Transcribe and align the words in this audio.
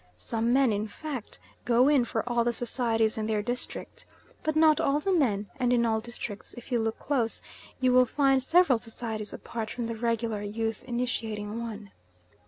Some 0.17 0.51
men, 0.51 0.71
in 0.71 0.87
fact, 0.87 1.39
go 1.63 1.87
in 1.87 2.05
for 2.05 2.27
all 2.27 2.43
the 2.43 2.53
societies 2.53 3.19
in 3.19 3.27
their 3.27 3.43
district, 3.43 4.03
but 4.41 4.55
not 4.55 4.81
all 4.81 4.99
the 4.99 5.11
men; 5.11 5.45
and 5.59 5.71
in 5.71 5.85
all 5.85 5.99
districts, 5.99 6.55
if 6.57 6.71
you 6.71 6.79
look 6.79 6.97
close, 6.97 7.39
you 7.79 7.91
will 7.93 8.07
find 8.07 8.41
several 8.41 8.79
societies 8.79 9.31
apart 9.31 9.69
from 9.69 9.85
the 9.85 9.93
regular 9.95 10.41
youth 10.41 10.83
initiating 10.85 11.59
one. 11.61 11.91